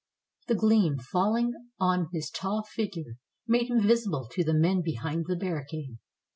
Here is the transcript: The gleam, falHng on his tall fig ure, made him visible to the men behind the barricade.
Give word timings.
The 0.47 0.55
gleam, 0.55 0.97
falHng 1.13 1.51
on 1.79 2.09
his 2.11 2.31
tall 2.31 2.63
fig 2.63 2.95
ure, 2.97 3.17
made 3.47 3.69
him 3.69 3.81
visible 3.85 4.27
to 4.31 4.43
the 4.43 4.55
men 4.55 4.81
behind 4.81 5.27
the 5.27 5.35
barricade. 5.35 5.99